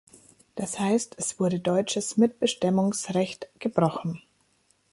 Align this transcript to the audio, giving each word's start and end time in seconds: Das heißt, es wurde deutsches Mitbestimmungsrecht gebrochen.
Das 0.55 0.79
heißt, 0.79 1.13
es 1.19 1.39
wurde 1.39 1.59
deutsches 1.59 2.17
Mitbestimmungsrecht 2.17 3.47
gebrochen. 3.59 4.19